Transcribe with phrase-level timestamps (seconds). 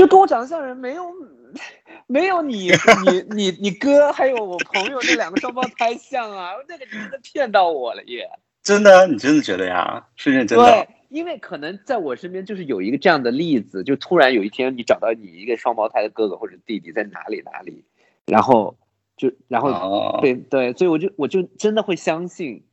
[0.00, 1.04] 就跟我长得像人，没有
[2.08, 2.70] 没有你
[3.04, 8.26] 你你你哥还有我朋友那两个双胞胎像啊，那个真的骗到我了耶！
[8.62, 10.08] 真的，你真的觉得呀？
[10.16, 10.64] 是认真的？
[10.64, 17.84] 对，因为可能在我身边就是有一个这样的例子，就突然有一天你找到你一个双胞胎的哥哥或者弟弟在哪里哪里，
[18.24, 18.74] 然后
[19.18, 22.64] 就然后对对，所以我就我就真的会相信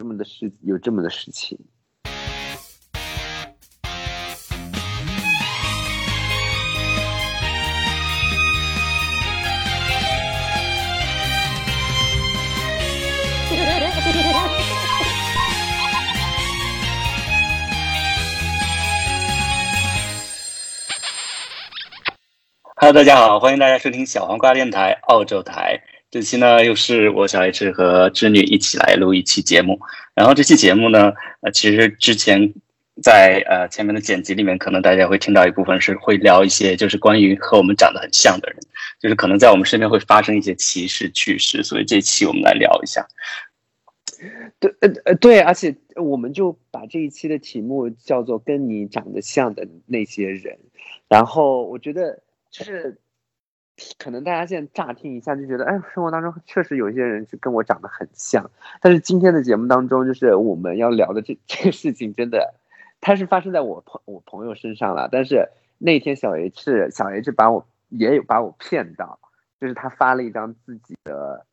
[0.00, 1.60] 这么的事有这么的事情。
[22.82, 25.80] Hello，大家好，欢迎大家收听小黄瓜电台澳洲台。
[26.10, 29.78] 这期呢，又是我小 H 和织女一起来录一期节目。
[30.14, 32.52] 然后这期节目呢，呃，其实之前
[33.00, 38.58] 在呃前面的剪辑里面，可能大家会听到一部分是会聊一些，就是关于和我们长得很像的人，
[39.00, 41.62] 就是可能在我们身边会发生一些歧视趣事。
[41.62, 43.06] 所以这期我们来聊一下。
[44.58, 50.58] 对，呃呃，对，而且我们就把这一期的题目叫做“跟你长得像的那些人”。
[51.08, 52.20] 然后我觉得。
[52.52, 52.98] 就是
[53.98, 58.48] 可能大家现在乍听一下就觉得，哎，生活当中确实有一些人是跟我长得很像。
[58.80, 62.54] 但是今天的节目当中，就是我们要聊的这这个事情，真的，
[63.00, 65.08] 它是发生在我朋我朋友身上了。
[65.10, 69.18] 但是那天小 H 小 H 把我也有把我骗到，
[69.58, 71.46] 就是他发了一张自己的，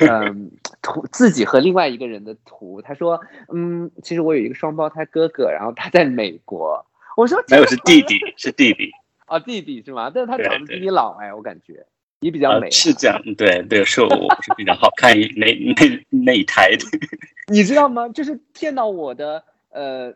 [0.00, 0.50] 嗯，
[0.80, 2.80] 图，自己和另外一个人的图。
[2.80, 3.20] 他说，
[3.52, 6.84] 嗯，其实我有一个双胞胎哥哥，然后他在美国。
[7.16, 8.90] 我说没有，是弟弟，是弟弟。
[9.28, 10.10] 啊，弟弟是吗？
[10.12, 11.84] 但是他长得比你老哎，我感觉
[12.20, 12.70] 你比较美。
[12.70, 14.08] 是这样，对对，是我
[14.42, 16.84] 是比较好看一 那那那一台的。
[17.52, 18.08] 你知道吗？
[18.08, 20.12] 就是骗到我的呃，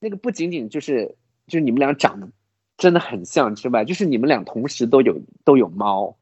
[0.00, 1.14] 那个不仅仅就是
[1.46, 2.28] 就是你们俩长得
[2.76, 6.16] 真的很像之外，就是你们俩同时都有都有猫。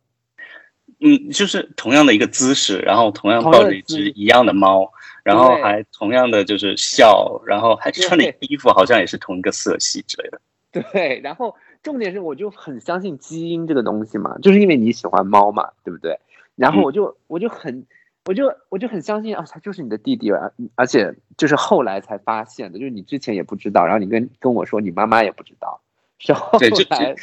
[1.01, 4.91] 嗯，就是同样的一个姿势，然后同样抱着一只一样的猫，
[5.23, 10.41] 然后还同样的就是笑，然后还穿的衣服好像也是同一个色系之类的。
[10.93, 11.55] 对，然后。
[11.89, 16.21] 重点是，我就很相信基因这个东西嘛，就是因为你喜欢猫嘛，对不对？
[16.55, 17.87] 然后我就我就很，
[18.27, 25.81] 我就我就很相信啊，他就是你的弟弟而，而且就是后来才发现的，就是你之前也不知道，然后你跟跟我说你妈妈也不知道，
[26.19, 26.59] 是后
[26.91, 27.15] 来，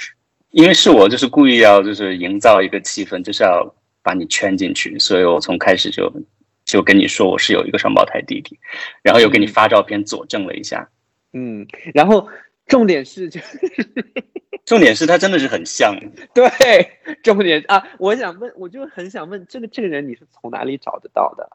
[0.50, 3.72] 因为是我就是故意要就是营造一个气氛，就是要
[4.02, 6.12] 把你圈进去，所以我从开始就
[6.66, 8.58] 就跟你说我是有一个双胞胎弟弟，
[9.04, 10.90] 然后又给你发照片佐证了一下，
[11.34, 12.28] 嗯，然后。
[12.68, 13.40] 重点是，就
[14.66, 15.96] 重点是他真的是很像。
[16.34, 16.48] 对，
[17.24, 21.50] 重点啊，我想问，我就很想问，这个这个人你是从哪里找得到的？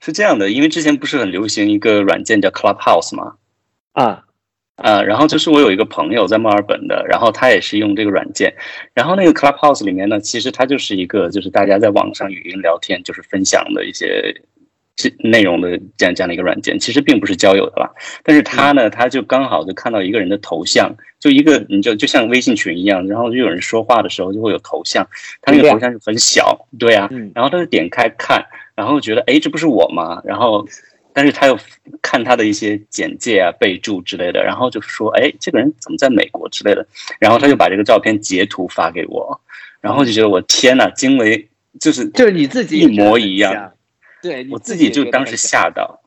[0.00, 3.36] 是这样的，因为之前不是很流行一个软件叫 Clubhouse 吗？
[3.92, 4.24] 啊
[4.76, 8.52] 啊，然后就是我有一个朋友在墨尔本的，然后他也是用这个软件，
[8.92, 14.34] 然后那个 Clubhouse 里面呢，其实它就是一个就是大家在网上语音聊天，就是分享的一些。
[15.04, 17.92] 这内容的这样这样的一个软件，其实并不是交友的吧？
[18.22, 25.06] 但是他呢，他就刚好就看到一个人的头像，就一个你就就像微信群一样，然后就有人说话的时候就会有头像，
[25.42, 28.42] 他那个头像就很小，对啊，然后他就点开看，
[28.74, 30.22] 然后觉得哎，这不是我吗？
[30.24, 30.66] 然后，
[31.12, 31.58] 但是他又
[32.00, 36.86] 看他的一些简介啊、备注之类的，然后就说哎，这个人怎么在美国之类的？
[37.20, 39.38] 然后他就把这个照片截图发给我，
[39.82, 41.46] 然后就觉得我天呐，惊为
[41.78, 43.70] 就是就是你自己一模一样。
[44.24, 46.00] 对我自己就当时吓到，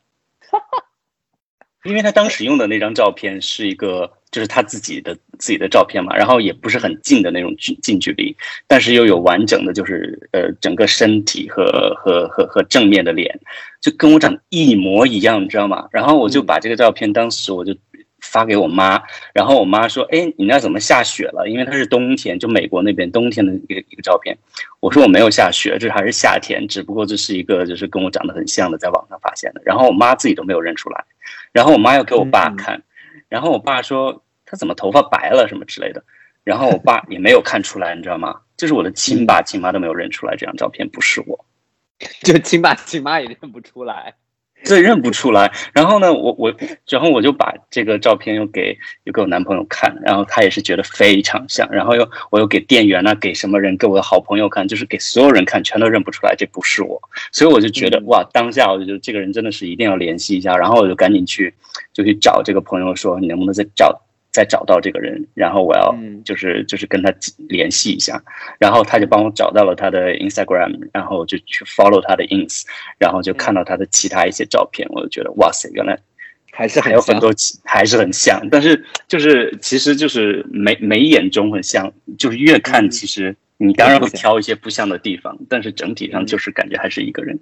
[1.86, 8.36] 因为他当时用的那张照片是一个，就是他自己的自己的照片嘛，然后也不是很近的那种距近距离，
[8.66, 13.40] 但是又有完整的，就是呃整个身体和和和和正面的脸，
[13.80, 15.88] 就跟我长一模一样，你知道吗？
[15.92, 17.76] 然后我就把这个照片，当时我就。
[18.22, 19.02] 发给我妈，
[19.34, 21.48] 然后我妈说：“哎，你那怎么下雪了？
[21.48, 24.38] 因为它是冬天，就美国那边冬天的一个一个照片。”
[24.82, 31.06] 我说：“我没有下雪，这还是夏天，只不过这是一个就是跟我长得很像的，在网上发现的。”然后我妈自己都没有认出来，
[31.52, 32.82] 然后我妈又给我爸看，
[33.30, 36.04] 然后我爸说：“他怎么头发白了什么之类的？”
[36.44, 38.42] 然后我爸也没有看出来，你知道吗？
[38.56, 41.46] 就是我的亲爸亲妈都没有认出来这张照片不是我，
[42.24, 44.16] 就亲爸亲妈也认不出来。
[44.64, 46.54] 这认不出来，然后呢，我我，
[46.90, 57.02] 然后我就把这个照片又给又给我男朋友看，然后他也是觉得非常像，然后又我又给店员啊，给什么人，给我的好朋友看，就是给所有人看，全都认不出来，这不是我，
[57.32, 61.54] 所以我就觉得哇，当下我就觉得这个人真的是一定要联系一下，然后我就赶紧去
[61.94, 64.02] 就去找这个朋友说，你能不能再找。
[64.32, 67.14] 再找到这个人，然后我要就是就是跟他
[67.50, 68.22] 联系一下，
[68.60, 72.64] 然后他就帮我找到了他的 Instagram，然后就去 follow 他的 ins，
[73.00, 75.98] 然后就看到他的其他一些照片，我就觉得哇塞，原来
[76.52, 77.32] 还是还有很多
[77.64, 82.90] 还是很像，但是就是其实就是眉眉眼中很像，就是越看嗯。
[82.90, 86.26] 其实你当然会挑一些不像的地方，但是整体上嗯。
[86.26, 87.40] 就是感觉还是一个人。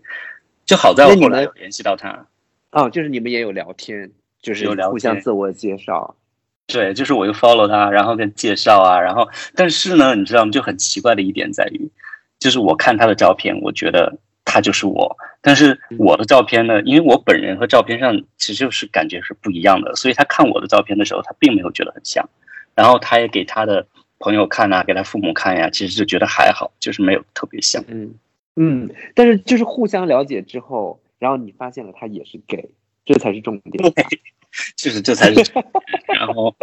[0.66, 2.28] 就好在我后来有联系到他，
[2.72, 4.10] 哦，就是你们也有聊天，
[4.42, 6.16] 就是有聊互相自我介绍。
[6.68, 10.52] 对，就是我又 follow 他，然后跟介绍啊，然后但是呢，你知道吗？
[10.52, 11.90] 就很奇怪的一点在于，
[12.40, 22.28] 就是我看他的照片，我觉得他就是我，但是我的照片呢，因为我本人和照片上其实就是感觉是不一样的，所以他看我的照片的时候，他并没有觉得很像，
[22.74, 23.86] 然后他也给他的
[24.20, 27.84] 朋友看啊，给他父母看呀、其实就觉得还好，就是没有特别像。
[27.88, 28.16] 嗯
[28.56, 32.70] 嗯，但是就是互相了解之后，然后你发现了他也是 gay，
[33.06, 33.94] 这才是重点。
[34.76, 35.52] 就是这才是，
[36.14, 36.56] 然后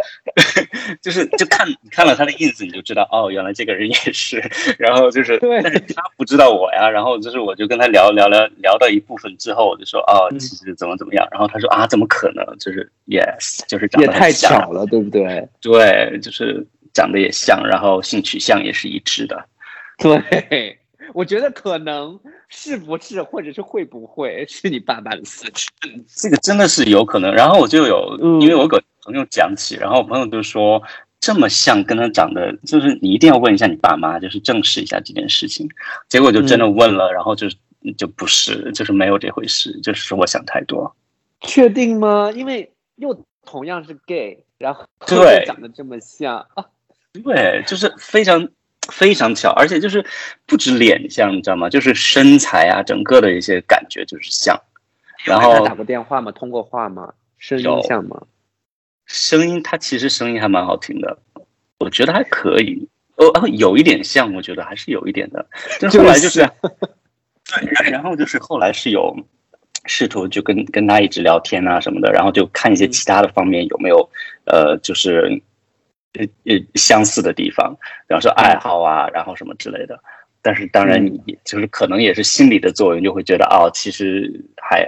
[1.01, 4.43] 就是就看你看了他的 ins，你就知道哦，原来这个人也是。
[4.77, 6.89] 然后就是，对但是他不知道我呀。
[6.89, 11.27] 然后就是我就跟他聊聊聊聊到一部分之后，我就说哦，嗯其实怎么怎么样。
[11.31, 12.43] 然后他说啊，怎么可能？
[12.59, 15.47] 就是 yes，就是长也太得很像巧了，对不对？
[15.61, 19.45] 对，就是长得也像，然后性取向也是一致的。
[19.97, 20.77] 对，
[21.13, 22.19] 我觉得可能
[22.49, 25.69] 是不是，或者是会不会是你爸爸的私事。
[26.07, 27.33] 这个真的是有可能。
[27.33, 30.81] 然后我就有，嗯因为我跟朋友讲起，然后我朋友就说
[31.19, 35.67] 这么像，跟他长得，就是你一定要问一下你爸妈，就是证实一下这件事情。
[36.07, 37.47] 结果就真的问了，然后就
[37.97, 40.95] 就不是，就是没有这回事，就是我想太多。
[41.41, 42.31] 确定吗？
[42.31, 46.65] 因为又同样是 gay，然后对又长得这么像啊，
[47.23, 48.47] 对，就是非常
[48.91, 50.05] 非常巧，而且就是
[50.45, 51.69] 不止脸像，你知道吗？
[51.69, 54.59] 就是身材啊，整个的一些感觉就是像。
[55.25, 56.31] 然后他打过电话吗？
[56.31, 57.13] 通过话吗？
[57.37, 58.21] 声音像吗？
[59.05, 61.17] 声音，他其实声音还蛮好听的，
[61.79, 62.87] 我觉得还可以。
[63.15, 65.45] 哦，哦有一点像，我觉得还是有一点的。
[65.79, 66.41] 但是后来就是，
[67.91, 69.15] 然后就是后来是有
[69.85, 74.09] 试图就跟跟他一直聊天啊什么的，然后就看一些其他的方面有没有
[74.45, 75.41] 呃，就是
[76.13, 77.75] 呃呃相似的地方，
[78.07, 79.99] 比方说爱好啊，然后什么之类的。
[80.45, 84.85] 但是当然，你就是可能也是心理的作用，就会觉得哦，其实还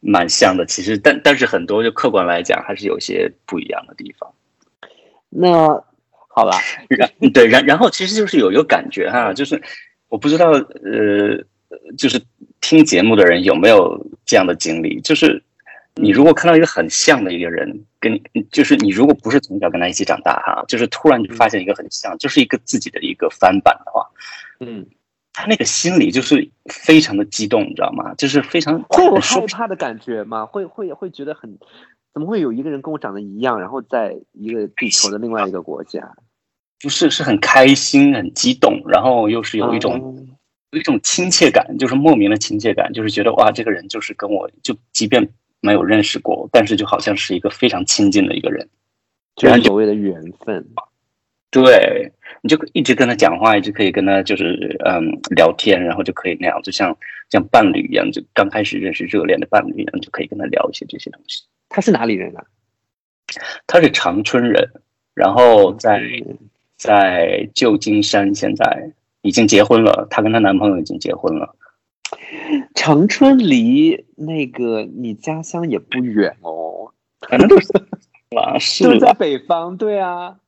[0.00, 0.66] 蛮像的。
[0.66, 4.30] 其实，但但是很多就客观来讲，还是有些不一样的地方。
[5.30, 5.82] 那
[6.28, 6.58] 好吧，
[6.90, 9.62] 然对，然然后其实就是有一个感觉哈，就是
[10.08, 11.42] 我不知道呃，
[11.96, 12.20] 就是
[12.60, 15.42] 听节目的人有没有这样的经历，就是
[16.00, 24.06] 你如果看到一个很像的一个人，跟你就是你如果不是从小跟他一起长大哈，就是突然就发现一个很像，就是一个自己的一个翻版的话，
[24.60, 24.86] 嗯，
[25.32, 28.14] 他那个心里就是非常的激动，你知道吗？
[28.14, 30.44] 就是非常会有很害怕的感觉吗？
[30.44, 31.58] 会会会觉得很，
[32.12, 36.14] 怎么会有一个人跟我长得一样，然后在一个地球的另外一个国家？
[36.82, 39.94] 不是是很开心、很激动，然后又是有一种。
[39.94, 40.28] 嗯
[40.72, 45.26] 有一种亲切感，就是莫名的亲切感，就是觉得哇，这个人就是跟我就即便
[45.66, 48.68] 没有认识过，但是就好像是一个非常亲近的一个人。
[49.34, 50.14] 就是所谓的缘
[50.44, 50.64] 分。
[51.50, 52.10] 对，
[52.42, 56.96] 你就一直跟他讲话，一直可以跟他就是嗯聊天，然后就可以那样，就像
[57.30, 61.42] 像伴侣一样，就刚开始认识热恋的伴侣一样，就可以跟他聊一些这些东西。
[61.68, 62.44] 他是哪里人啊？
[63.66, 64.70] 他是长春人，
[65.14, 66.36] 然后在嗯
[66.76, 68.64] 在旧金山，现在
[69.22, 71.56] 已经结婚了，她跟她男朋友已经结婚了。
[72.74, 76.92] 长春离那个你家乡也不远哦，
[77.28, 77.68] 反正都是
[78.30, 79.76] 啦， 是就是在，北方。
[79.76, 80.38] 对啊，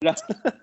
[0.00, 0.14] 然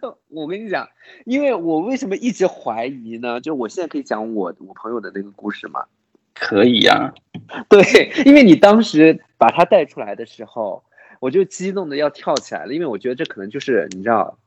[0.01, 0.89] 后我跟你讲，
[1.25, 3.39] 因为我为什么一直怀疑呢？
[3.41, 5.85] 就我现在可以讲我我朋友的那个故事吗？
[6.33, 7.13] 可以呀、
[7.69, 10.83] 对，因为你当时把他带出来的时候，
[11.19, 14.39] 我就激动的要跳起来了，因为我觉得这可能就是你知道，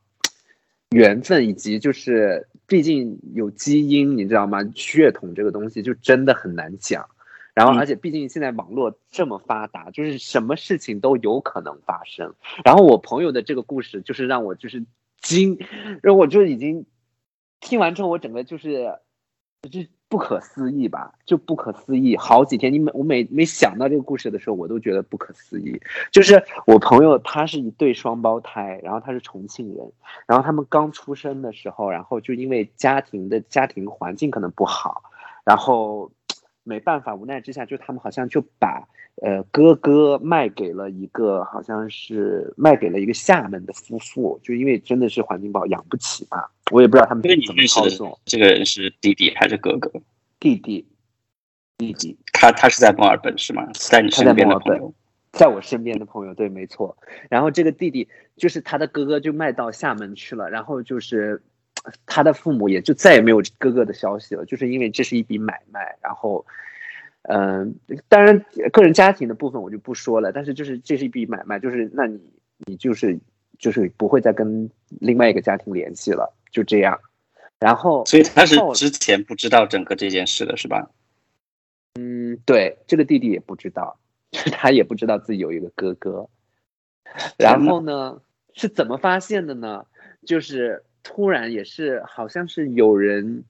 [0.91, 4.59] 缘分以及就是毕竟有基因，你知道吗？
[4.75, 7.09] 血统这个东西就真的很难讲。
[7.55, 12.35] 然后，嗯而且毕竟现在网络这么发达，就是什么事情都有可能发生。
[12.65, 14.85] 然后我朋友的这个故事，就是让我就是
[15.23, 15.59] 惊，
[16.03, 16.85] 然后我就已经
[17.61, 18.93] 听完之后，我整个就是
[19.71, 19.81] 就
[20.17, 22.17] 不可思议吧，就不可思议。
[22.17, 25.79] 好几天，你每我每每想到这个故事的时候，我都觉得不可思议。
[26.11, 29.93] 就是我朋友他是一对双胞胎，然后他是重庆人，
[30.27, 35.03] 然后他们刚出生的时候，然后就因为家庭的家庭环境可能不好，
[35.45, 36.11] 然后
[36.67, 38.89] 没办法，无奈之下，就他们好像就把
[39.23, 46.45] 呃哥哥卖给了一个好像是卖给了一个厦门的夫妇，就因为真的是环境不好，养不起嘛。
[46.73, 48.19] 我也不知道他们怎么操纵。
[48.25, 49.89] 这个人是弟弟还是哥哥？
[50.41, 50.85] 弟弟，
[51.79, 53.65] 弟弟，他他是在墨尔本是吗？
[53.75, 54.93] 在你身边的朋友？
[55.33, 56.97] 在我身边的朋友，对，没错。
[57.31, 60.51] 然后这个弟弟就是他的哥哥，就卖到厦门去了。
[60.51, 61.43] 然后就是
[62.05, 65.97] 他的父母也就再也没有哥哥的消息了，就是因为这是一笔买卖。
[66.01, 66.45] 然后，
[67.23, 67.75] 嗯，
[68.09, 72.21] 当然个人家庭的部分我就不说了，但是就是这是一笔买卖，就是那你
[72.67, 73.19] 你就是
[73.59, 76.99] 就是不会再跟另外一个家庭联系了，就这样。
[77.59, 80.91] 然后，所以他是之前不知道整个这件事的是吧？
[81.99, 83.99] 嗯，对，这个弟弟也不知道，
[84.53, 86.29] 他也不知道自己有一个哥哥。
[87.39, 88.21] 然后呢，
[88.53, 89.87] 是怎么发现的呢？
[90.27, 93.45] 就是突然也是好像是有人。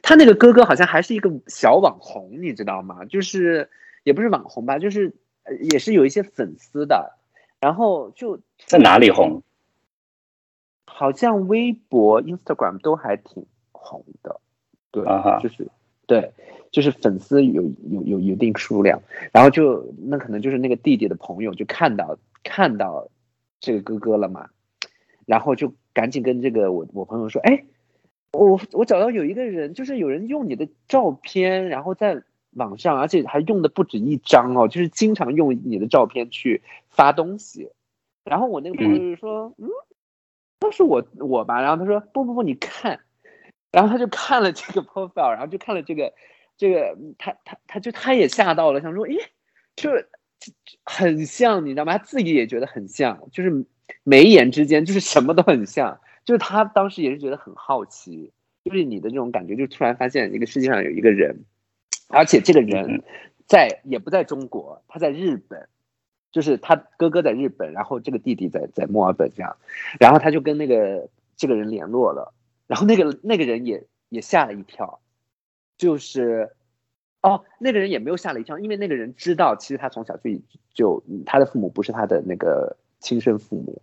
[0.00, 3.04] 他那个哥哥好像还是一个小网红，你知道吗？
[3.04, 3.68] 就是
[4.04, 5.12] 也不是网红吧，就是
[5.70, 7.18] 也是有一些粉丝的。
[7.60, 9.42] 然后就在哪里红？
[10.86, 14.40] 好像微博、Instagram 都还挺红的。
[14.92, 15.04] 对，
[15.40, 15.68] 就是
[16.06, 16.32] 对，
[16.70, 19.00] 就是粉丝有有有一定数量。
[19.32, 23.08] 然后就那可能就是那个弟弟的朋友就看到看到
[23.60, 24.50] 这个哥哥了嘛，
[25.26, 27.64] 然后就赶紧跟这个我我朋友说，哎。
[28.34, 32.22] 我我找到有一个人，就是有人用你的照片，然后在
[32.52, 37.68] 网上，而且还用的不止一张哦，就是经常用你的照片去发东西。
[38.24, 39.68] 然后我那个朋友就说：“嗯，
[40.62, 43.00] 那是我我吧？”然后他说：“不不不，你看。”
[43.70, 46.14] 然后他就看了这个 profile，然后就看了这个
[46.56, 49.18] 这个，他他他就他也吓到了，想说：“咦，
[49.76, 49.90] 就
[50.84, 51.98] 很像，你知道吗？
[51.98, 53.66] 他自己也觉得很像，就是
[54.04, 58.30] 眉眼之间就是什么都很像。”就是他当时也是觉得很好奇，
[58.64, 61.36] 就是你的这种感觉，就突然发现一个世界上有一个人，
[62.08, 63.02] 而且这个人
[63.48, 65.68] 在也不在中国，他在日本，
[66.30, 69.56] 就是他哥哥在日本，然后这个弟弟在在墨尔本这样，
[69.98, 72.32] 然后他就跟那个这个人联络了，
[72.68, 75.00] 然后那个那个人也也吓了一跳，
[75.76, 76.52] 就是
[77.20, 80.30] 哦，那个人也没有吓了一跳，因为那个人知道其实他从小就
[80.72, 83.82] 就他的父母不是他的那个亲生父母。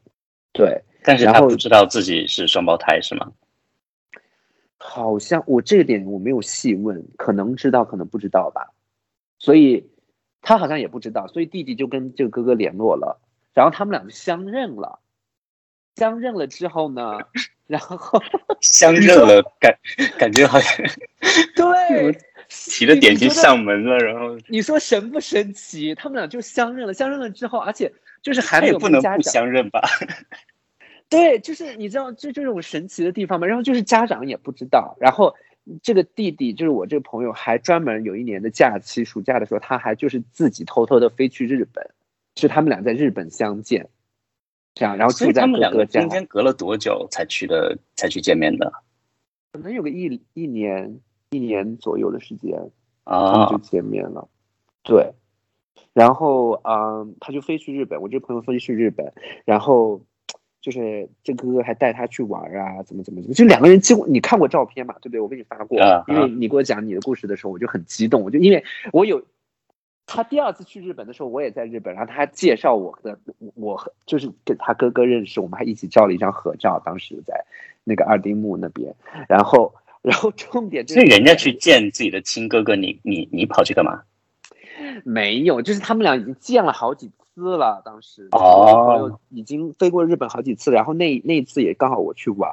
[0.52, 3.32] 对，但是他不知道自己是双胞胎是吗？
[4.82, 8.74] 好像我这个点我没有细问，可能知道，可能不知道吧。
[9.38, 9.86] 所以
[10.42, 13.22] 他好像也不知道，所以弟弟就跟这个哥哥联络了，
[13.54, 15.00] 然后他们俩就相认了。
[15.96, 17.20] 相认了之后呢，
[17.68, 18.22] 然后
[18.62, 19.78] 相认了，感
[20.18, 20.86] 感觉好像
[21.56, 25.94] 对 提了点心上门了，然后你说神不神奇？
[25.94, 27.94] 他们俩就相认了，相认了之后，而且。
[28.22, 29.82] 就是还没有不能不相认吧？
[31.10, 33.48] 对，就是你知道这这种神奇的地方吗？
[33.48, 35.36] 然后就是家长也不知道，然后
[35.82, 41.90] 这个弟弟就是我这个朋友，还专门有一年的假期，暑假的时候，他还就是自己偷偷的飞去日本，
[42.36, 43.90] 是他们俩在日本相见，
[44.76, 46.02] 这样，然后住在哥哥家。
[46.02, 47.78] 中间隔了多久才去的？
[47.96, 48.72] 才去见面的？
[49.54, 51.00] 可能有个一一年
[51.32, 52.70] 一年左右的时间
[53.04, 54.28] 啊，就见面了。
[54.84, 55.12] 对。
[55.94, 58.02] 然后，嗯，他就飞去日本。
[58.02, 59.12] 我这朋友飞去日本，
[59.46, 60.02] 然后
[60.62, 65.20] 就是这哥哥还带他去玩啊，怎么怎么怎么，就两个人几乎你看过照片嘛，对不对？
[65.20, 68.22] 我给你发过，因为你给我讲你的故事的时候，我就很激动。
[68.22, 69.22] 我就因为我有
[70.06, 73.18] 他第二次去日本的时候，我也在日本，然后他还介绍我的，
[73.56, 77.46] 我就是跟他哥哥认识，我们还一起照了一张合照，当时在
[77.84, 78.94] 那个二丁目那边。
[79.28, 84.02] 然后，然后重点就是人家去见自己的亲哥哥，你你你跑去干嘛？
[85.04, 87.82] 没有，就是他们俩已经见了好几次了。
[87.84, 92.50] 当时哦，已经飞过日本好几次，然后那那一次也刚好我去玩，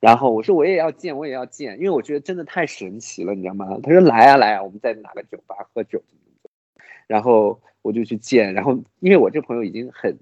[0.00, 3.66] 然后我说我也要见，我也要见，因为我觉得真的太神奇了，你知道吗？
[3.82, 6.02] 他说来啊来啊，我们在哪个酒吧喝酒，
[7.06, 10.18] 然后我就去见，然后因为我这朋友已经很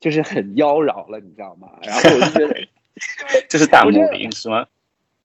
[0.00, 1.68] 就是很妖娆了，你知道吗？
[1.82, 2.68] 然后我就觉得
[3.48, 4.66] 这是大母零是吗？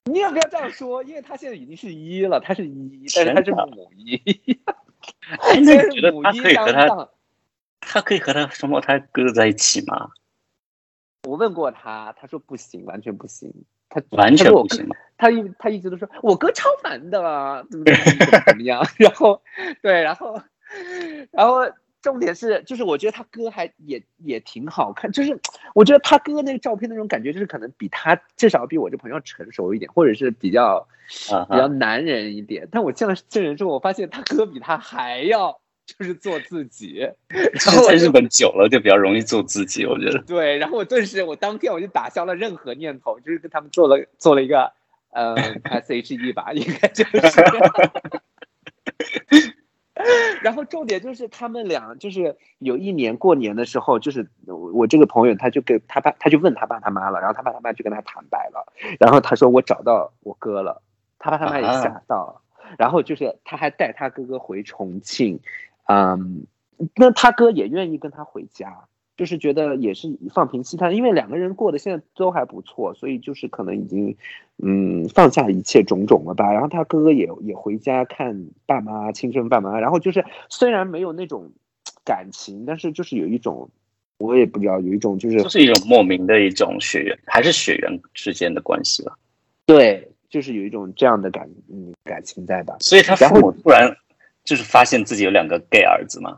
[0.05, 4.21] 你也不要这样说，因为他现在已经是一了，他是一，但是他是母一。
[5.63, 7.09] 那你觉得他可以和他，
[7.81, 10.09] 他可以和他双胞胎哥哥在一起吗？
[11.23, 13.53] 我问过他，他说不行，完全不行。
[13.89, 14.87] 他完全不行。
[15.17, 18.85] 他一他一直都说我哥超烦的，怎么怎么怎么样？
[18.97, 19.41] 然后
[19.81, 20.41] 对，然后
[21.31, 21.61] 然后
[22.07, 25.39] 重点是，就是我觉得他哥还也也挺好看，就是
[25.75, 30.87] 我觉得他哥那个照片那种感觉，就是可能比他至少比我这朋友成熟一点，或者是比较。
[31.49, 37.09] 比较男人一点，但我见了真人之后，我发现他哥比他还要就是做自己。
[37.29, 40.21] 然后在日本久了就比较容易做自己，我觉得。
[40.23, 44.69] 对，然后我顿时我当天我就打消了任何念头，就是跟他们做了做了一个
[45.11, 45.33] 呃
[45.63, 47.11] S H E 吧，应该就是。
[50.41, 60.81] 然后重点就是他们俩就是有一年过年的时候，就是我这个朋友他就跟他爸他就问他爸他妈了，然后他爸他妈就跟他坦白了，然后他说我找到我哥了。
[61.19, 62.41] 他爸他妈也吓到了，
[62.77, 65.39] 然后就是他还带他哥哥回重庆，
[65.87, 66.45] 嗯，
[66.95, 68.85] 那他哥也愿意跟他回家，
[69.17, 74.15] 就是觉得也是放平心态，因为两个人过得现在都还不错，所以就是可能已经
[74.63, 76.53] 嗯放下一切种种了吧。
[76.53, 81.51] 然后他哥哥也也回家看爸妈亲生爸妈，然后就是虽然没有那种
[82.05, 83.67] 感情，但是就是有一种
[84.19, 89.17] 我也不知道有一种就是就是一种莫名的一种血缘，还是血缘之间的关系吧。
[89.65, 92.77] 对，就是有一种这样的感嗯感情在吧。
[92.81, 93.91] 所以他父母突然
[94.43, 96.37] 就是发现自己有两个 gay 儿子嘛。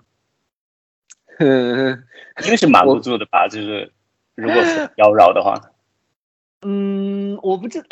[2.44, 3.92] 因为是瞒不住的吧，就是
[4.36, 5.56] 如果是妖娆的话，
[6.62, 7.84] 嗯，我不知，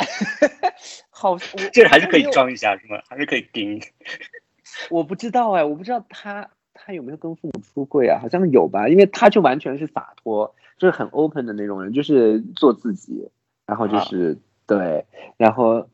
[1.10, 1.38] 好，
[1.72, 3.02] 这还是可以装一下是吗？
[3.10, 3.82] 还是可以盯？
[4.92, 8.20] 我不知道哎，我不知道他他有没有跟父母出柜啊？
[8.22, 13.30] 好像有吧，因为他就完全是洒脱，就是很 open 的那种人，就是做自己，
[13.66, 14.38] 然后就是
[14.68, 15.06] 对，
[15.38, 15.88] 然后。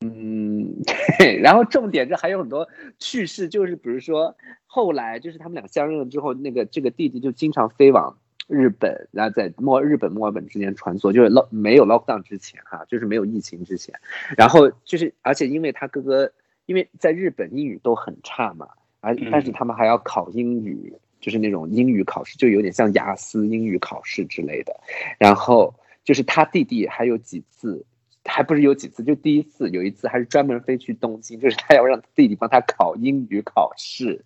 [0.00, 0.82] 嗯，
[1.18, 2.66] 对，然后重点这还有很多
[2.98, 8.16] 趣事，就是比如说后来就是他们俩相认了之后，那个这个弟弟就经常飞往
[8.46, 13.94] 日本，然后在墨日本墨尔本之间穿梭，就是 lock 没有 lockdown 之前哈，就是没有疫情之前，
[14.38, 16.32] 然后就是而且因为他哥哥
[16.66, 18.68] 因为在日本英语都很差嘛，
[19.00, 24.72] 而但是他们还要考英语，就是那种英语考试，就有点像雅思英语考试之类的，
[25.18, 27.84] 然后就是他弟弟还有几次。
[28.24, 34.24] 还不是有几次，就第一次有一次还是专门飞去东京，就是他要让弟弟帮他考英语考试，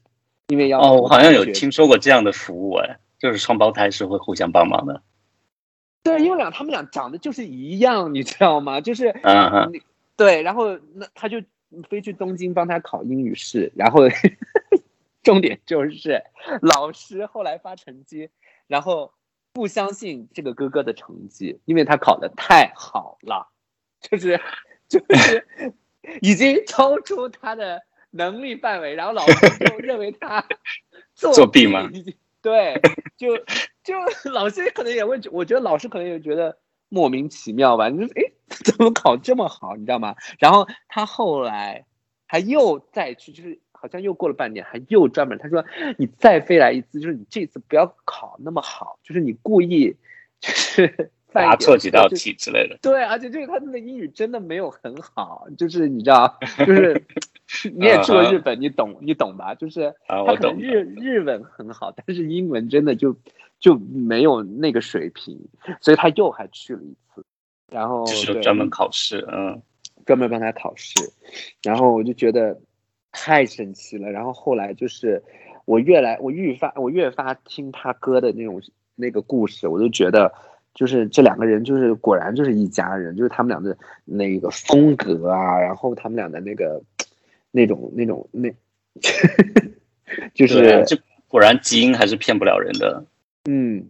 [0.48, 5.02] 因为要哦，我好像有听说过这样的服务，哎，就是双胞胎是会互相帮忙的。
[6.02, 8.80] 对，因为俩他们俩长得就是一样，你知道吗？
[8.80, 9.72] 就是嗯嗯，
[10.16, 11.40] 对，然后那他就
[11.88, 14.00] 飞去东京帮他考英语试，然后
[15.22, 16.22] 重点就是
[16.60, 18.28] 老师后来发成绩，
[18.66, 19.12] 然后
[19.54, 23.53] 不相信这个哥哥的成绩，因为他考的太好了。
[24.10, 24.38] 就是
[24.88, 25.74] 就是
[26.20, 27.80] 已经超出他的
[28.10, 30.46] 能力范围，然后老师就认为他
[31.14, 31.90] 作弊吗？
[32.42, 32.78] 对，
[33.16, 33.36] 就
[33.82, 33.94] 就
[34.30, 36.58] 老师可能也会，我觉得老师可能也觉得
[36.90, 37.88] 莫名其妙吧。
[37.88, 39.74] 你说，哎，怎么考这么好？
[39.76, 40.14] 你知道吗？
[40.38, 41.86] 然后他后来
[42.26, 45.64] 还又再去，就是好像又过了半年，还又专门他说，
[45.96, 49.96] 你再飞来一次，就是你这次不要考那么好，就是你故意
[50.38, 51.10] 就是。
[51.42, 57.02] 答错几道题之类的，对，而且就是他们的英语真的没有很好，就是你知道，就是
[57.74, 59.52] 你也去过日本，你懂你懂吧？
[59.56, 63.16] 就是他可能日日文很好，但是英文真的就
[63.58, 65.36] 就没有那个水平，
[65.80, 67.24] 所以他又还去了一次，
[67.72, 69.60] 然后就是专门考试，嗯，
[70.06, 70.94] 专门帮他考试，
[71.64, 72.60] 然后我就觉得
[73.10, 74.08] 太神奇了。
[74.08, 75.20] 然后后来就是
[75.64, 78.62] 我越来我愈发我越发听他哥的那种
[78.94, 80.32] 那个故事，我就觉得。
[80.74, 86.82] 就是这两个人，就是果然就是一家人，就是他们俩的那个风格啊，然后他们俩的那个
[87.52, 88.52] 那种那种那，
[90.34, 93.04] 就是这果然基因还是骗不了人的。
[93.48, 93.86] 嗯，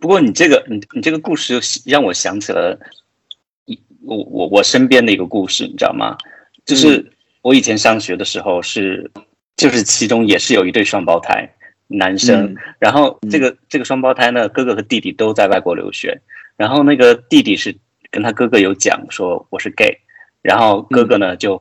[0.00, 2.78] 不过你这个你你这个故事让我想起了
[3.64, 6.16] 一我我我身边的一个故事，你知道吗？
[6.64, 7.10] 就是
[7.42, 9.10] 我以前上学的时候是
[9.56, 11.50] 就是其中也是有一对双胞胎。
[11.88, 16.20] 男生，然后这个这个双胞胎呢，哥哥和弟弟都在外国留学，
[16.56, 17.74] 然后那个弟弟是
[18.10, 19.98] 跟他哥哥有讲说我是 gay，
[20.42, 21.60] 然后哥哥呢就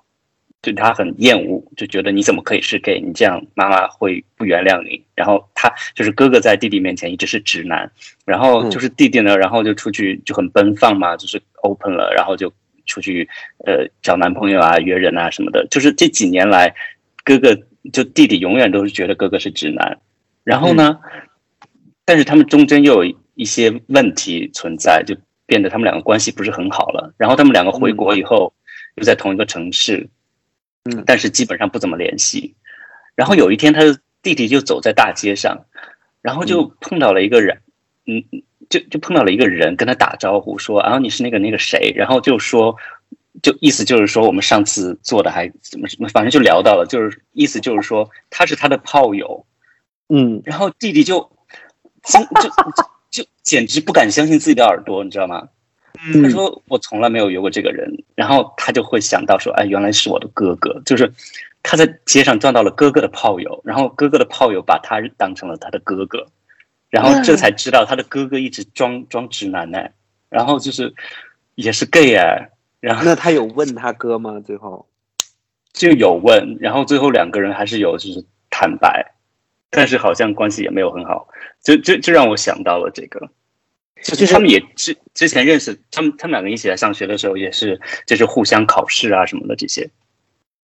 [0.61, 5.01] 对他很厌恶，就觉得你怎么可以是 gay，你这样妈妈会不原谅你。
[5.15, 7.89] 然后他就是哥哥在弟弟面前一直是直男，
[8.25, 12.51] 然后就是弟弟呢，然后就出去就很奔放嘛，就是 open 了，然后就
[12.85, 13.27] 出去
[13.65, 15.65] 呃找男朋友啊、约人啊什么的。
[15.71, 16.73] 就是这几年来，
[17.23, 17.57] 哥哥
[17.93, 19.97] 就弟弟永远都是觉得哥哥是直男。
[20.47, 20.97] 然后呢？
[22.05, 25.13] 但是他们中间又有一些问题存在，就
[25.45, 27.13] 变得他们两个关系不是很好了。
[27.17, 28.53] 然后他们两个回国以后，
[28.95, 30.07] 又在同一个城市，
[30.85, 32.55] 嗯，但是基本上不怎么联系。
[33.13, 35.65] 然后有一天，他的弟弟就走在大街上，
[36.21, 37.61] 然后就碰到了一个人，
[38.05, 38.23] 嗯，
[38.69, 42.73] 就就碰到了一个人，跟他打招呼说：“啊，你是那个那个谁？”然后就说，
[43.43, 49.45] 就意思就是说，我们上次做的还怎么什么，反正就聊到了，就是意思就是说，他是他的炮友。
[50.09, 51.19] 嗯，然后弟弟就，
[52.03, 52.49] 就就
[53.09, 55.47] 就简直不敢相信自己的耳朵，你知道吗？
[56.21, 61.11] 他说我从来没有约过这个人，然后他就会想到说，哎，原来是我的哥哥，就是
[61.63, 66.27] 他在街上撞到了哥哥的炮友，然后哥哥的炮友把他当成了他的哥哥，
[66.91, 69.89] 然后这才知道他的哥哥一直装装直男呢，
[70.29, 70.93] 然后就是
[71.55, 74.39] 也是 gay 哎，然后那他有问他哥吗？
[74.45, 74.87] 最后
[75.73, 79.13] 就有问，然后最后两个人还是有就是坦白。
[79.69, 81.27] 但是好像关系也没有很好，
[81.61, 83.29] 就就就让我想到了这个，
[84.01, 89.89] 就是他们也之之前认识，他们他们两个一起来上学的时候也是，就是互相考试啊什么的这些。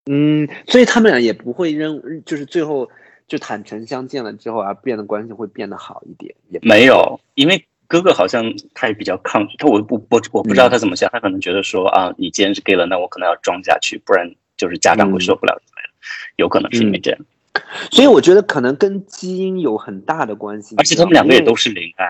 [0.10, 2.90] 嗯，所以他们俩也不会认，就是最后
[3.28, 6.36] 就坦诚相见了之后啊变得关系会变得好一点？
[6.50, 15.90] 也没有，因为哥哥好像他也比较抗拒，他我不不我不知道他怎么想，他可能觉得说啊，你既然是 gay 了，那我可能要装下去，不然就是家长会受不了之类的，
[16.38, 17.20] 有可能是因为这样。
[17.92, 22.06] 所以我觉得可能跟基因有很大的关系，而且他们两个也都是零啊。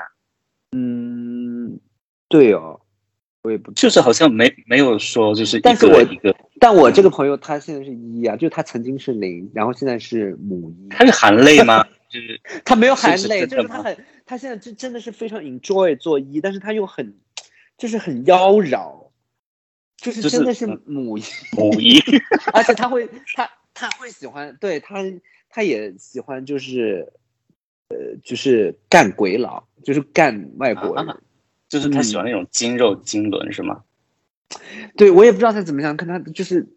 [0.72, 1.80] 嗯，
[2.28, 2.80] 对哦，
[3.42, 10.90] 我也不就是好像没没有说就是但是我一个，但我这个朋友他现在是一啊，就是他曾经是零，然后现在是母一。
[10.90, 11.84] 他是含泪吗？
[12.10, 17.16] 就是他没有含泪，就是他很他现在真真的是非常 enjoy 做一，但是他又很
[17.78, 19.08] 就是很妖娆，
[19.98, 21.24] 就是真的是嗯母一，
[21.56, 22.00] 母一，
[22.54, 25.04] 而且他会他他会喜欢，对他
[25.50, 27.12] 他也喜欢就是
[27.90, 31.10] 呃就是干鬼佬，就是干外国人。
[31.10, 31.18] 啊
[31.70, 33.84] 就是他喜欢那种精肉精轮是吗？
[34.98, 36.68] 对我也不知道他怎么想，看他就是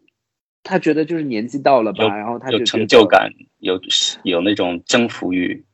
[0.61, 3.81] 他觉得就是年纪到了吧，然后他就有成就感，有
[4.21, 5.65] 有那种征服欲。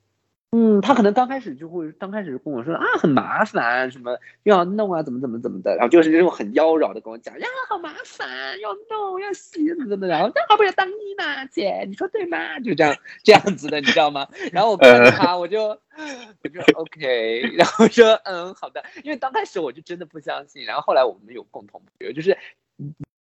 [0.51, 12.59] 嗯，他可能刚开始就会，刚开始跟我说啊，很麻烦，什么又要弄啊，怎么怎么怎么的，然后就是那种很妖娆的跟我讲呀，好麻烦，要弄要洗怎么怎么的，然后那还不要当一呢，姐，你说对吗？
[12.61, 14.27] 就这样这样子的，你知道吗？
[14.51, 22.35] 然后我看着他，我就我就 OK，然后说嗯好的，因为刚开始我就真的不相信，然后后来我们有共同朋友，就是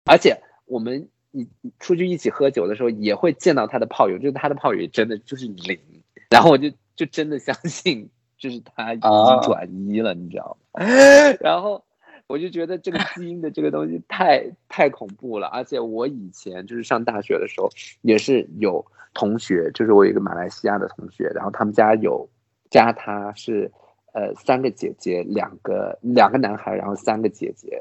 [0.04, 1.48] 而且我们你
[1.80, 5.80] 出去一起喝酒的时候，也会见到他的炮友，就是他的炮友也真的就是零，
[6.28, 9.10] 然后我就就真的相信，就是他已经
[9.42, 10.84] 转移了，你知道吗？
[11.40, 11.84] 然后
[12.26, 17.68] 我就觉得这个基因的这个东西太太恐怖了，而且我以前就是上大学的时候，
[18.02, 22.28] 也是有同学，就是我有一个马来西亚的同学，然后他们家有
[22.70, 23.70] 加他是
[24.12, 27.80] 呃三个姐姐，两个两个男孩，然后三个姐姐，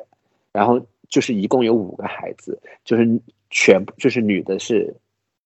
[0.52, 3.08] 然后就是一共有五个孩子，就是
[3.50, 4.96] 全部就是女的是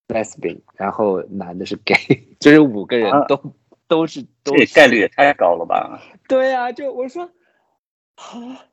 [0.08, 1.96] lesbian，然后男的是 gay，
[2.38, 3.40] 就是五个人啊都、
[3.90, 6.00] 都是都是这概率也太高了吧？
[6.28, 7.24] 对啊，就我说
[8.14, 8.64] 啊，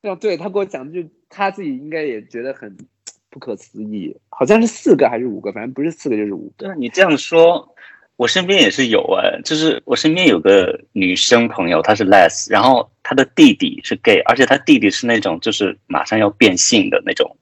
[0.00, 2.74] 然后对他给我讲，就他自己应该也觉得很
[3.28, 6.64] 不可思议，好像是四个还是五个，反正不是四个就是五个。
[6.64, 7.74] 对啊，你这样说，
[8.16, 17.36] 我身边也是有哎，就是我身边有个女生朋友，她是 les，然后她的弟弟是 gay，而且她弟弟是那种就是马上要变性的那种，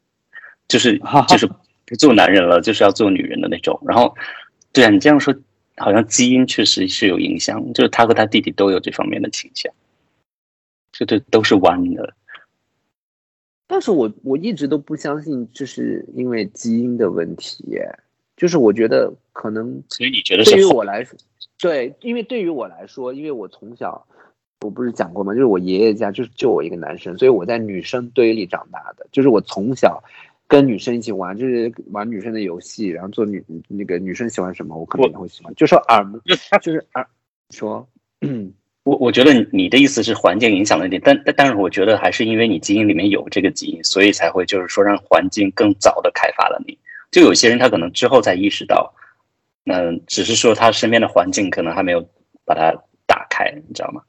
[0.67, 1.47] 就是就是
[1.87, 3.81] 不做男人了，就是要做女人的那种。
[3.87, 4.13] 然后，
[4.73, 5.33] 对啊，你这样说，
[5.81, 9.73] 好像基因确实是有影响，就是他和他弟弟都有这方面的倾向，
[10.93, 12.15] 这这都是弯的。
[13.67, 17.89] 但是我我一直都不相信，这是因为基因的问题耶，
[18.37, 21.17] 就是我觉得可能所以你觉得是对于我来说，
[21.59, 24.07] 对，因为对于我来说，因为我从小
[24.61, 25.33] 我不是讲过吗？
[25.33, 30.03] 就是我爷爷家就是就我一个男生，所以我在女生堆里长大的，就是我从小
[30.51, 37.07] 跟女生一起玩，就是玩女生的游戏，然后做女那个女生喜欢什么，我可能也会喜欢，就说耳目就他就是耳
[37.51, 37.89] 说，
[38.23, 46.77] 嗯我我觉得你的意思是环境影响了一点，但但但是我觉得还是因为你基因里面有这个基因，所以才会就是说让环境更早的开发了你。
[47.13, 48.93] 就有些人他可能之后才意识到，
[49.67, 52.05] 嗯、只是说他身边的环境可能还没有
[52.45, 52.73] 把它
[53.07, 54.03] 打开，你知道吗？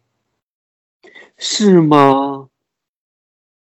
[1.38, 2.48] 是吗？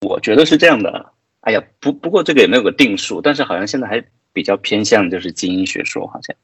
[0.01, 1.14] 我觉得是这样的。
[1.45, 4.03] 哎呀，不不过这个也没有个定数，但是好像现在还
[4.33, 6.35] 比较偏向就是基因学说，好像。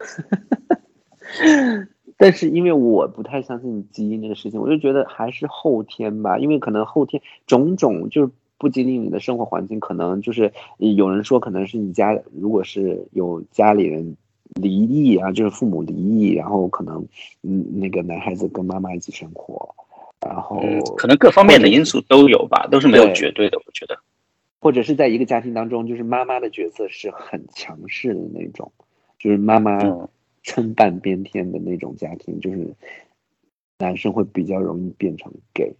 [2.16, 14.16] 但是因为我不太相信基因这个事情，我就觉得还是后天吧，因为可能后天种种就是不吉利你的生活环境，可能就是有人说可能是你家如果是有家里人
[14.54, 17.06] 离异啊，就是父母离异，然后可能
[17.42, 19.69] 嗯那个男孩子跟妈妈一起生活，
[20.30, 23.98] 然后嗯，可能各方面的因素都有吧，都是没有绝对的，我觉得。
[24.60, 28.70] 或者是在一个家庭当中，就是妈妈的角色是很强势的那种，
[29.18, 30.08] 就是妈妈嗯
[30.44, 32.74] 撑半边天的那种家庭，就是
[33.78, 35.74] 男生会比较容易变成 gay。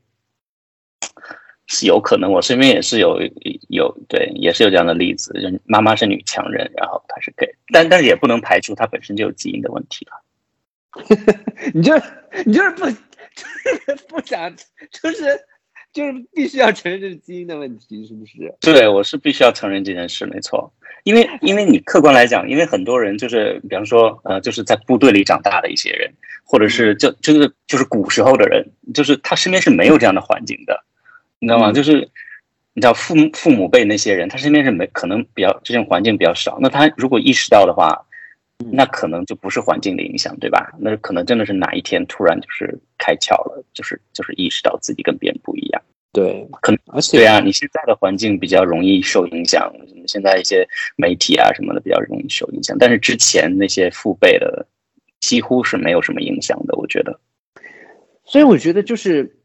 [1.67, 3.21] 是有可能，我身边也是有
[3.69, 10.13] 有对，也是有这样的例子，人妈妈是女强人，然后她是 gay，但但是也不能排除她本身就有基因的问题了。
[11.73, 12.03] 你就是
[12.45, 12.85] 你就是不
[13.87, 14.55] 就是不想
[14.91, 15.41] 就是
[15.93, 18.55] 就是必须要承认这是基因的问题，是不是？
[18.61, 20.73] 对，我是必须要承认这件事，没错，
[21.05, 26.13] 因为因为你客观来讲，因为很多人就是，比方说，呃，就是在部队里长大的一些人，
[26.45, 28.65] 或者是就就是就是古时候的人，
[28.95, 30.85] 就是他身边是没有这样的环境的，
[31.39, 31.71] 你知道吗？
[31.71, 32.09] 嗯就是
[32.73, 38.07] 你知道父母父母辈那些人，他身边是没可能比较这种环境比较少，那他如果意识到的话，
[38.71, 40.73] 那可能就不是环境的影响，对吧？
[40.79, 45.83] 那可能真的是哪一天突然就是开窍了，就是就是意识到自己跟别人不一样。
[46.13, 49.73] 对，可能而且对啊，你现在的环境比较容易受影响，
[50.07, 54.67] 现在一些媒体啊什么的比较容易受影响，但是之前那些父辈的
[55.21, 57.19] 几乎是没有什么影响的，我觉得。
[58.25, 59.37] 所以我觉得就是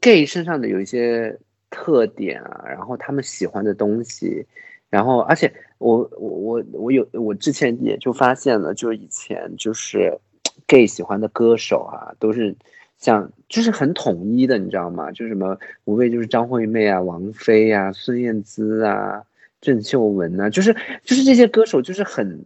[0.00, 1.36] gay 身上的有一些
[1.70, 4.46] 特点啊，然后他们喜欢的东西，
[4.90, 10.18] 然后而且我我我我有我之前也就发现了，就是以前就是
[10.66, 12.56] gay 喜欢的歌手啊，都是。
[12.98, 15.10] 像就是很统一的，你知道吗？
[15.10, 19.24] 就什么无非就是张惠妹啊、王菲啊、孙燕姿啊、
[19.60, 22.44] 郑秀文啊，就是就是这些歌手，就是很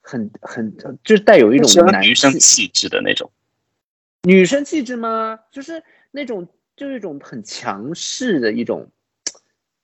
[0.00, 3.30] 很很就是带有一种男女生气质的那种。
[4.22, 5.38] 女生气质吗？
[5.52, 8.88] 就是那种就是一种很强势的一种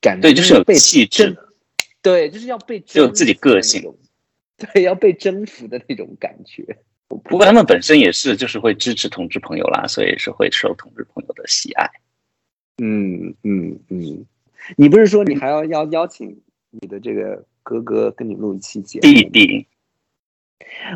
[0.01, 1.37] 感觉，对，就是有气质，
[2.03, 3.95] 对，就是要被就自己个性，
[4.59, 6.77] 对，要被征服的那种感觉。
[7.09, 11.89] 不过他们本身也是，就是会支持同志朋友啦，所以是会受同志朋友的喜爱。
[12.83, 14.27] 嗯嗯嗯，
[14.77, 19.03] 你不是说你还要邀邀请你的这个哥哥跟你录一期节目？
[19.03, 19.67] 弟弟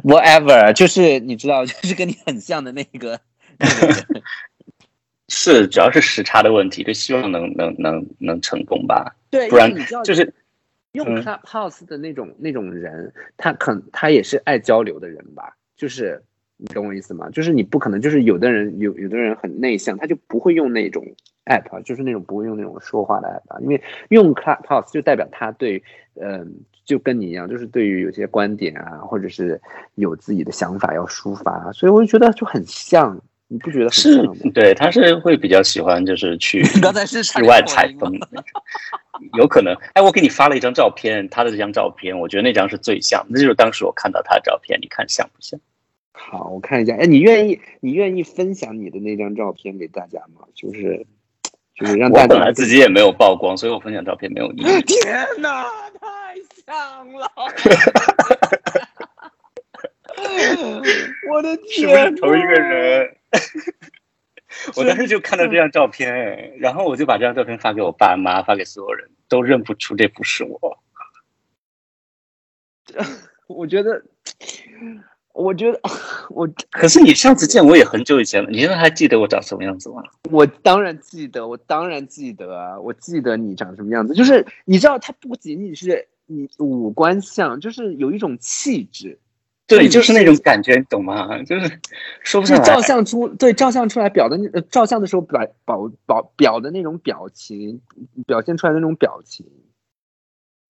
[0.02, 3.20] ，whatever，就是你知道，就是跟你很像的那个。
[5.28, 9.16] 是，主要是时差的问题，就希望能能能能成功吧。
[9.28, 9.70] 对，不然
[10.04, 10.32] 就是
[10.96, 15.56] 用 Clubhouse 的那种那种人，他可他也是爱交流的人吧。
[15.76, 16.22] 就是
[16.56, 17.28] 你懂我意思吗？
[17.30, 21.04] 就是你不可能，就是有的人有有的人很内向，他就不会用那种
[21.44, 25.82] app，就是那种不会用那种说话的 app，因为用 Clubhouse 就代表他对，
[26.14, 29.60] 嗯，就跟你一样，就是对于有些观点啊，或者是
[29.96, 33.90] 有自己的想法要抒发，所以我就觉得就很像，你不觉得？
[33.90, 38.12] 是，对，他是会比较喜欢就是去 刚才是去外采风，
[39.38, 39.72] 有可能。
[39.94, 45.60] 哎，我给你发了一张照片，他的这张照片，我觉得那张是最像，那就是当时我看到他的照片，你看像不像？
[46.12, 46.96] 好，我看一下。
[46.96, 50.42] 哎，你愿意你愿意分享你的那张照片给大家吗？
[50.54, 51.06] 就是
[51.76, 52.24] 就是让大家。
[52.24, 54.82] 我本来自己也没有曝光，所以我分享照片没有意义。
[54.82, 55.64] 天哪，
[56.00, 56.34] 太
[56.66, 57.30] 像了！
[61.30, 63.15] 我的天，同一个人。
[64.76, 70.78] 我当时就看到这张照片，然后我就把这张照片发给我爸妈，发给所有人都认不出这不是我。
[73.48, 74.02] 我觉得。
[75.38, 75.78] 我觉得
[76.30, 80.02] 我，可是你上次见我也很久以前了，你现在还记得我长什么样子吗？
[80.30, 84.14] 我当然记得，我当然记得啊，我记得你长什么样子。
[84.14, 89.18] 就是你知道，他不仅仅是你五官像，就是有一种气质，
[89.66, 91.36] 对，就是那种感觉，你懂吗？
[91.44, 91.80] 就是
[92.22, 92.64] 说不上来。
[92.64, 97.80] 照相出对照相出来表的那照相的时候表表表表的那种表情，
[98.26, 99.44] 表现出来的那种表情，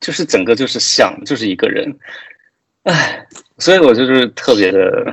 [0.00, 1.98] 就是整个就是像，就是一个人。
[2.84, 3.26] 唉，
[3.58, 5.12] 所以我就是特别的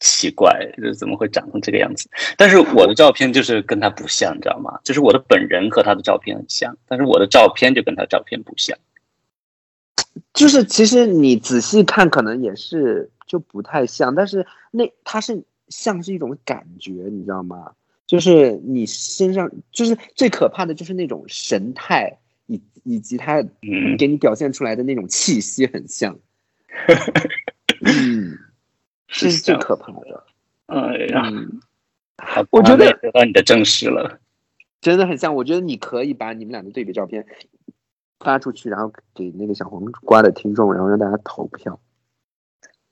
[0.00, 2.08] 奇怪，就是怎么会长成这个样子？
[2.36, 4.80] 但是我的照片就是跟他不像，你知道吗？
[4.82, 8.76] 就是我的本人和他的照片很像，但是我的照片就跟他照片不像。
[10.32, 17.72] 就是其实你仔细看，可能也是就不太像，但是那他是像是一种感觉，你知道吗？
[18.06, 23.42] 就是你身上就是最可怕的就是那种神态，以以及他
[23.98, 26.18] 给你表现出来的那种气息很像。
[27.80, 28.38] 嗯，
[29.08, 30.24] 这是最可怕的。
[30.66, 31.32] 哎呀，
[32.50, 34.20] 我觉得得到你的证实了，
[34.80, 35.34] 真的很像。
[35.34, 37.26] 我觉得你可以把你们俩的对比照片
[38.20, 41.80] 发出去，然后给那个小黄瓜的听众，然后让大家投票。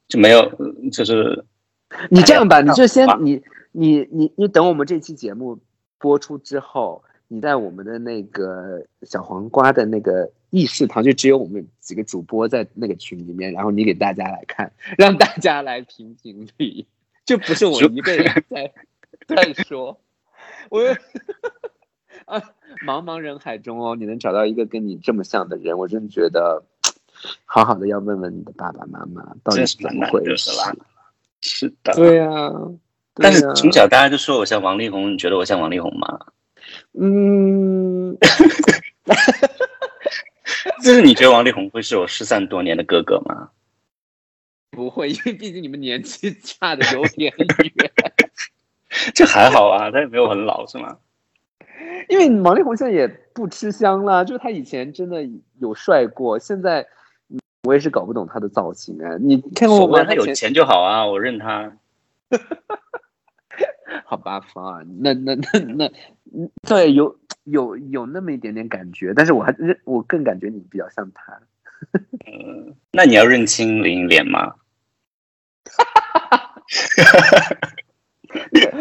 [0.08, 0.50] 就没有，
[0.92, 1.44] 就是
[2.10, 5.58] 你这样吧，你就先你你你你等我们这期节目
[5.98, 7.04] 播出之后。
[7.28, 16.86] 你在我们的那个小黄瓜的那个议事堂，就只有我们几个主播在那个群里面，然后你给大家来看，让大家来评评理，
[17.24, 18.70] 就不是我一个人在
[19.26, 19.98] 在说。
[20.68, 20.82] 我
[22.26, 22.40] 啊，
[22.86, 26.62] 茫茫人海中哦，你能找到一个跟你这么像的人，我真觉得
[27.44, 30.50] 好好的要问问你的爸爸妈妈，到底是怎么回事？
[31.40, 32.28] 是的，对呀。
[33.14, 36.18] 但是从小大家就说我像王力宏，你觉得我像王力宏吗？
[36.98, 38.16] 嗯，
[40.82, 43.50] 就是你觉得王力宏会是我失散多年的哥哥吗？
[44.70, 47.92] 不会， 因为毕竟你们年纪差的有点远。
[49.14, 50.96] 这还好啊，他也没有很老，是吗？
[52.08, 55.26] 因为王力宏现在也不吃香了，就是他以前真的
[55.58, 56.86] 有帅过，现在
[57.64, 59.16] 我也是搞不懂他的造型啊。
[59.20, 61.72] 你看过我他有钱就好啊，我认他。
[64.04, 65.90] 好吧，方啊，那那那那，
[66.66, 71.40] 对，有有有那么一点点感觉，但是我还认，我更感觉你比较像他。
[72.26, 74.54] 嗯，那你要认清林忆莲吗？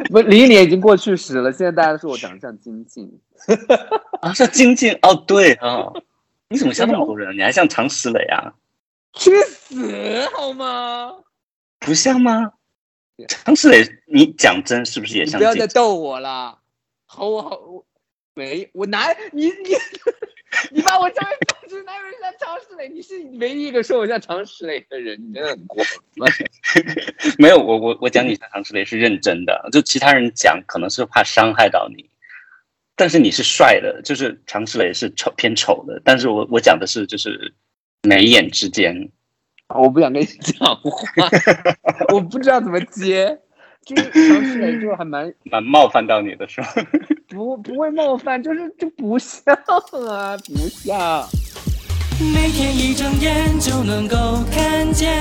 [0.09, 3.19] 不，零一年已经过去时了，现在大家都说我长得像金靖。
[4.21, 5.91] 啊，像金靖哦，对啊，
[6.49, 7.35] 你怎么像那么多人？
[7.35, 8.53] 你还像常石磊啊？
[9.13, 11.13] 去死好吗？
[11.79, 12.53] 不像吗？
[13.27, 15.37] 常石磊，你讲真是不是也像？
[15.39, 16.59] 不要再逗我了。
[17.05, 17.85] 好，我好，我
[18.33, 19.75] 没，我哪你你
[20.71, 22.89] 你把我叫为放出哪有人像常石磊？
[22.89, 25.97] 你是唯一一个说我像常石磊的人，你真的很过分。
[27.39, 32.09] 没有，我我我讲你像常石磊是认真的，就其他人讲可能是怕伤害到你。
[32.95, 36.01] 但是你是帅的，就是常石磊是丑偏丑的。
[36.03, 37.53] 但是我我讲的是就是
[38.03, 39.09] 眉眼之间，
[39.69, 41.29] 我不想跟你讲话，
[42.13, 43.39] 我不知道怎么接。
[43.85, 46.67] 就是常石磊就还蛮蛮冒犯到你的是吧？
[47.29, 49.55] 不不会冒犯，就是就不像
[50.09, 51.27] 啊，不像。
[52.33, 55.19] 每天一睁眼就能够看见，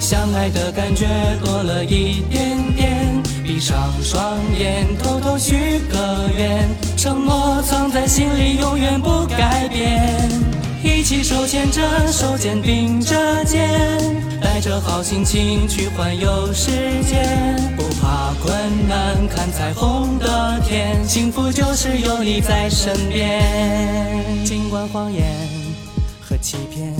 [0.00, 1.06] 相爱的感觉
[1.44, 3.22] 多了一点点。
[3.44, 10.30] 闭上双眼，偷偷许个愿，承诺藏在心里，永远不改变。
[10.82, 13.68] 一起手牵着手，肩并着肩，
[14.40, 16.70] 带着好心情去环游世
[17.04, 17.22] 界。
[17.76, 23.42] 不怕困难，看彩虹的天，幸福就是有你在身边。
[24.44, 25.26] 尽管谎言
[26.20, 26.94] 和欺骗。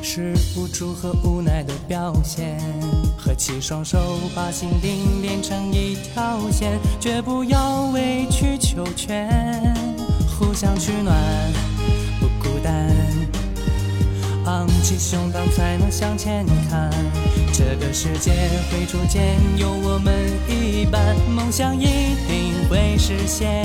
[0.00, 2.58] 是无助和无奈的表现，
[3.18, 3.98] 合起双手，
[4.34, 9.28] 把心灵连成一条线，绝不要委曲求全，
[10.38, 11.14] 互相取暖，
[14.48, 16.90] 昂起胸膛才能向前看，
[17.52, 18.32] 这个世界
[18.70, 20.10] 会逐渐有我们
[20.48, 23.62] 一半，梦想一定会实现，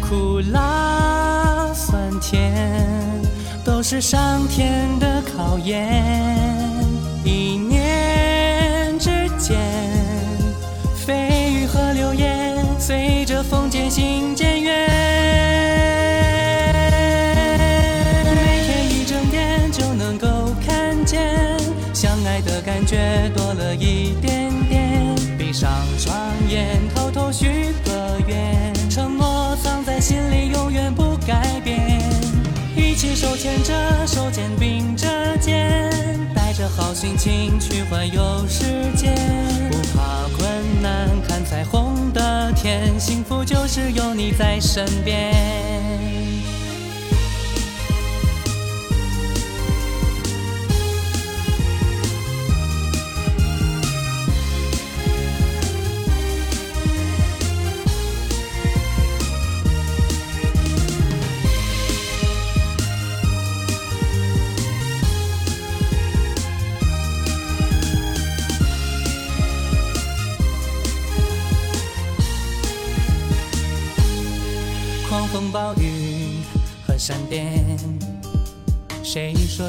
[0.00, 2.50] 苦辣酸甜。
[3.62, 6.02] 都是上天的考验，
[7.22, 9.58] 一念之间，
[11.06, 15.29] 蜚语和流言随着风渐行渐远。
[23.34, 25.14] 多了一点点。
[25.38, 26.16] 闭上双
[26.48, 32.00] 眼，偷偷许个愿，承诺藏在心里，永远不改变。
[32.76, 35.90] 一起手牵着手，肩并着肩，
[36.34, 38.64] 带着好心情去环游世
[38.96, 39.14] 界。
[39.70, 46.19] 不怕困难，看彩虹的天，幸福就是有你在身边。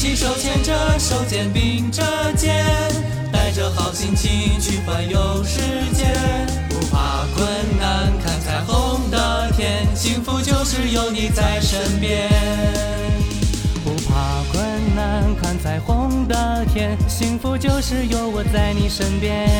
[0.00, 2.64] 一起手牵着手，肩并着肩，
[3.30, 5.60] 带着好心情去环游世
[5.92, 6.06] 界。
[6.70, 7.46] 不怕困
[7.78, 12.30] 难，看彩虹的天，幸福就是有你在身边。
[13.84, 19.50] 不怕困难，看彩虹的天，幸福就是有我在你身边。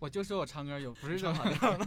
[0.00, 1.86] 我就说我唱歌有不是这跑调的，